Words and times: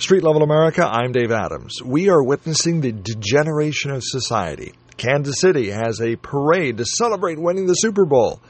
Street 0.00 0.22
Level 0.22 0.42
America, 0.42 0.82
I'm 0.82 1.12
Dave 1.12 1.30
Adams. 1.30 1.82
We 1.84 2.08
are 2.08 2.24
witnessing 2.24 2.80
the 2.80 2.90
degeneration 2.90 3.90
of 3.90 4.02
society. 4.02 4.72
Kansas 4.96 5.42
City 5.42 5.68
has 5.68 6.00
a 6.00 6.16
parade 6.16 6.78
to 6.78 6.86
celebrate 6.86 7.38
winning 7.38 7.66
the 7.66 7.74
Super 7.74 8.06
Bowl, 8.06 8.40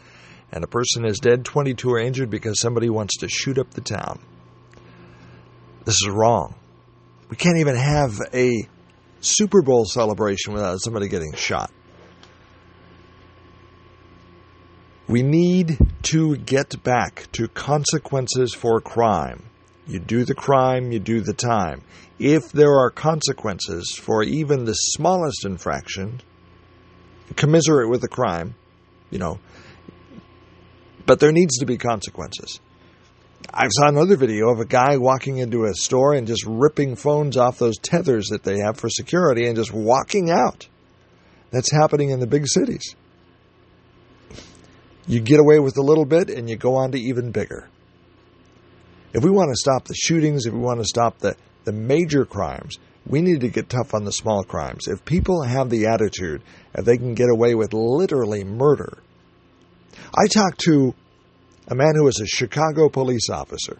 and 0.52 0.62
a 0.62 0.68
person 0.68 1.04
is 1.04 1.18
dead, 1.18 1.44
22 1.44 1.90
are 1.90 1.98
injured 1.98 2.30
because 2.30 2.60
somebody 2.60 2.88
wants 2.88 3.16
to 3.18 3.28
shoot 3.28 3.58
up 3.58 3.68
the 3.72 3.80
town. 3.80 4.20
This 5.84 5.96
is 5.96 6.08
wrong. 6.08 6.54
We 7.28 7.36
can't 7.36 7.58
even 7.58 7.74
have 7.74 8.20
a 8.32 8.68
Super 9.20 9.60
Bowl 9.60 9.86
celebration 9.86 10.52
without 10.52 10.80
somebody 10.80 11.08
getting 11.08 11.34
shot. 11.34 11.72
We 15.08 15.24
need 15.24 15.78
to 16.04 16.36
get 16.36 16.80
back 16.84 17.26
to 17.32 17.48
consequences 17.48 18.54
for 18.54 18.80
crime. 18.80 19.49
You 19.86 19.98
do 19.98 20.24
the 20.24 20.34
crime, 20.34 20.92
you 20.92 20.98
do 20.98 21.20
the 21.20 21.34
time. 21.34 21.82
If 22.18 22.52
there 22.52 22.78
are 22.78 22.90
consequences 22.90 23.98
for 24.00 24.22
even 24.22 24.64
the 24.64 24.74
smallest 24.74 25.44
infraction, 25.44 26.20
commiserate 27.36 27.88
with 27.88 28.02
the 28.02 28.08
crime, 28.08 28.54
you 29.10 29.18
know, 29.18 29.40
but 31.06 31.18
there 31.18 31.32
needs 31.32 31.58
to 31.58 31.66
be 31.66 31.76
consequences. 31.76 32.60
I 33.52 33.68
saw 33.68 33.88
another 33.88 34.16
video 34.16 34.50
of 34.50 34.60
a 34.60 34.66
guy 34.66 34.98
walking 34.98 35.38
into 35.38 35.64
a 35.64 35.74
store 35.74 36.14
and 36.14 36.26
just 36.26 36.44
ripping 36.46 36.94
phones 36.94 37.36
off 37.36 37.58
those 37.58 37.78
tethers 37.78 38.28
that 38.28 38.44
they 38.44 38.58
have 38.58 38.76
for 38.76 38.88
security 38.88 39.46
and 39.46 39.56
just 39.56 39.72
walking 39.72 40.30
out. 40.30 40.68
That's 41.50 41.72
happening 41.72 42.10
in 42.10 42.20
the 42.20 42.26
big 42.26 42.46
cities. 42.46 42.94
You 45.06 45.20
get 45.20 45.40
away 45.40 45.58
with 45.58 45.76
a 45.78 45.82
little 45.82 46.04
bit 46.04 46.30
and 46.30 46.48
you 46.48 46.56
go 46.56 46.76
on 46.76 46.92
to 46.92 47.00
even 47.00 47.32
bigger. 47.32 47.68
If 49.12 49.24
we 49.24 49.30
want 49.30 49.50
to 49.50 49.56
stop 49.56 49.84
the 49.84 49.94
shootings, 49.94 50.46
if 50.46 50.52
we 50.52 50.60
want 50.60 50.80
to 50.80 50.84
stop 50.84 51.18
the, 51.18 51.36
the 51.64 51.72
major 51.72 52.24
crimes, 52.24 52.78
we 53.06 53.22
need 53.22 53.40
to 53.40 53.48
get 53.48 53.68
tough 53.68 53.94
on 53.94 54.04
the 54.04 54.12
small 54.12 54.44
crimes. 54.44 54.86
If 54.86 55.04
people 55.04 55.42
have 55.42 55.68
the 55.68 55.86
attitude 55.86 56.42
that 56.72 56.84
they 56.84 56.96
can 56.96 57.14
get 57.14 57.28
away 57.28 57.54
with 57.54 57.72
literally 57.72 58.44
murder. 58.44 58.98
I 60.16 60.26
talked 60.26 60.60
to 60.60 60.94
a 61.66 61.74
man 61.74 61.94
who 61.96 62.04
was 62.04 62.20
a 62.20 62.26
Chicago 62.26 62.88
police 62.88 63.28
officer, 63.28 63.78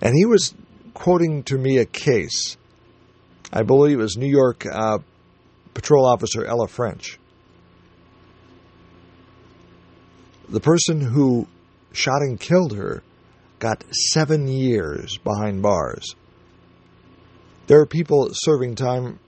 and 0.00 0.14
he 0.16 0.26
was 0.26 0.54
quoting 0.94 1.44
to 1.44 1.56
me 1.56 1.78
a 1.78 1.84
case. 1.84 2.56
I 3.52 3.62
believe 3.62 3.98
it 3.98 4.02
was 4.02 4.16
New 4.16 4.26
York 4.26 4.66
uh, 4.66 4.98
patrol 5.74 6.06
officer 6.06 6.44
Ella 6.44 6.68
French. 6.68 7.18
The 10.48 10.60
person 10.60 11.00
who 11.00 11.46
shot 11.92 12.22
and 12.22 12.38
killed 12.38 12.74
her 12.74 13.02
got 13.58 13.84
seven 13.92 14.48
years 14.48 15.18
behind 15.18 15.62
bars. 15.62 16.14
There 17.66 17.80
are 17.80 17.86
people 17.86 18.30
serving 18.32 18.76
time 18.76 19.18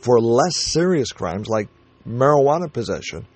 for 0.00 0.20
less 0.20 0.56
serious 0.56 1.12
crimes 1.12 1.48
like 1.48 1.68
marijuana 2.08 2.72
possession 2.72 3.26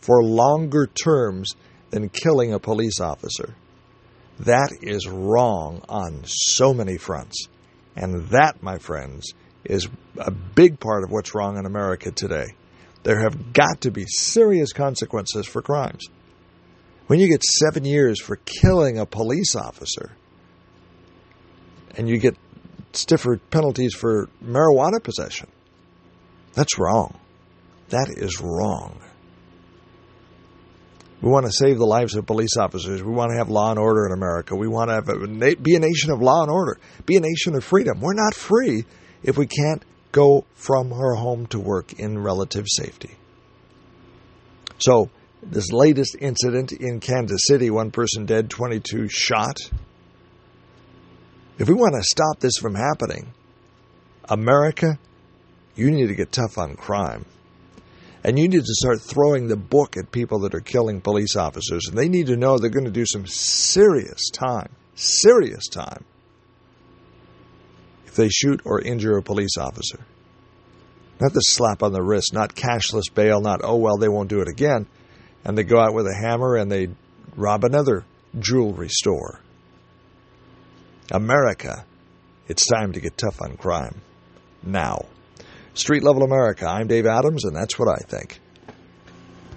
for 0.00 0.22
longer 0.22 0.86
terms 0.86 1.54
than 1.90 2.08
killing 2.08 2.52
a 2.52 2.58
police 2.58 3.00
officer. 3.00 3.54
That 4.40 4.70
is 4.82 5.08
wrong 5.08 5.82
on 5.88 6.22
so 6.24 6.74
many 6.74 6.98
fronts. 6.98 7.48
And 7.96 8.28
that, 8.28 8.62
my 8.62 8.78
friends, 8.78 9.32
is 9.64 9.88
a 10.18 10.30
big 10.30 10.78
part 10.78 11.04
of 11.04 11.10
what's 11.10 11.34
wrong 11.34 11.56
in 11.56 11.64
America 11.64 12.10
today. 12.10 12.46
There 13.02 13.20
have 13.20 13.52
got 13.52 13.82
to 13.82 13.90
be 13.90 14.04
serious 14.06 14.72
consequences 14.72 15.46
for 15.46 15.62
crimes. 15.62 16.06
When 17.06 17.20
you 17.20 17.28
get 17.28 17.42
seven 17.44 17.84
years 17.84 18.20
for 18.20 18.36
killing 18.36 18.98
a 18.98 19.06
police 19.06 19.54
officer, 19.54 20.12
and 21.96 22.08
you 22.08 22.18
get 22.18 22.36
stiffer 22.92 23.38
penalties 23.50 23.94
for 23.94 24.28
marijuana 24.44 25.02
possession, 25.02 25.48
that's 26.54 26.78
wrong. 26.78 27.18
That 27.90 28.08
is 28.08 28.40
wrong. 28.40 29.00
We 31.22 31.30
want 31.30 31.46
to 31.46 31.52
save 31.52 31.78
the 31.78 31.86
lives 31.86 32.14
of 32.14 32.26
police 32.26 32.56
officers. 32.58 33.02
We 33.02 33.12
want 33.12 33.30
to 33.30 33.38
have 33.38 33.48
law 33.48 33.70
and 33.70 33.78
order 33.78 34.06
in 34.06 34.12
America. 34.12 34.54
We 34.54 34.68
want 34.68 34.90
to 34.90 34.94
have 34.94 35.08
a, 35.08 35.56
be 35.56 35.74
a 35.74 35.80
nation 35.80 36.10
of 36.10 36.20
law 36.20 36.42
and 36.42 36.50
order, 36.50 36.78
be 37.06 37.16
a 37.16 37.20
nation 37.20 37.54
of 37.54 37.64
freedom. 37.64 38.00
We're 38.00 38.14
not 38.14 38.34
free 38.34 38.84
if 39.22 39.38
we 39.38 39.46
can't 39.46 39.84
go 40.12 40.44
from 40.54 40.92
our 40.92 41.14
home 41.14 41.46
to 41.48 41.58
work 41.58 41.94
in 41.94 42.18
relative 42.18 42.66
safety. 42.68 43.16
So, 44.78 45.10
this 45.50 45.70
latest 45.72 46.16
incident 46.20 46.72
in 46.72 47.00
Kansas 47.00 47.42
City, 47.44 47.70
one 47.70 47.90
person 47.90 48.26
dead, 48.26 48.50
22 48.50 49.08
shot. 49.08 49.56
If 51.58 51.68
we 51.68 51.74
want 51.74 51.94
to 51.94 52.02
stop 52.02 52.40
this 52.40 52.56
from 52.60 52.74
happening, 52.74 53.32
America, 54.28 54.98
you 55.74 55.90
need 55.90 56.08
to 56.08 56.14
get 56.14 56.32
tough 56.32 56.58
on 56.58 56.74
crime. 56.74 57.24
And 58.24 58.38
you 58.38 58.48
need 58.48 58.64
to 58.64 58.74
start 58.74 59.00
throwing 59.00 59.46
the 59.46 59.56
book 59.56 59.96
at 59.96 60.10
people 60.10 60.40
that 60.40 60.54
are 60.54 60.60
killing 60.60 61.00
police 61.00 61.36
officers. 61.36 61.86
And 61.88 61.96
they 61.96 62.08
need 62.08 62.26
to 62.26 62.36
know 62.36 62.58
they're 62.58 62.70
going 62.70 62.84
to 62.84 62.90
do 62.90 63.06
some 63.06 63.26
serious 63.26 64.30
time, 64.30 64.70
serious 64.96 65.68
time, 65.68 66.04
if 68.06 68.16
they 68.16 68.28
shoot 68.28 68.62
or 68.64 68.80
injure 68.80 69.16
a 69.16 69.22
police 69.22 69.56
officer. 69.56 70.00
Not 71.20 71.32
the 71.32 71.40
slap 71.40 71.82
on 71.82 71.92
the 71.92 72.02
wrist, 72.02 72.34
not 72.34 72.56
cashless 72.56 73.14
bail, 73.14 73.40
not, 73.40 73.60
oh, 73.62 73.76
well, 73.76 73.96
they 73.96 74.08
won't 74.08 74.28
do 74.28 74.40
it 74.40 74.48
again 74.48 74.86
and 75.46 75.56
they 75.56 75.62
go 75.62 75.78
out 75.78 75.94
with 75.94 76.08
a 76.08 76.14
hammer 76.14 76.56
and 76.56 76.70
they 76.70 76.88
rob 77.36 77.62
another 77.62 78.04
jewelry 78.36 78.88
store. 78.88 79.40
America, 81.12 81.86
it's 82.48 82.66
time 82.66 82.92
to 82.92 83.00
get 83.00 83.16
tough 83.16 83.40
on 83.40 83.56
crime. 83.56 84.02
Now. 84.64 85.06
Street 85.72 86.02
Level 86.02 86.24
America, 86.24 86.66
I'm 86.66 86.88
Dave 86.88 87.06
Adams, 87.06 87.44
and 87.44 87.54
that's 87.54 87.78
what 87.78 87.86
I 87.88 87.98
think. 88.08 88.40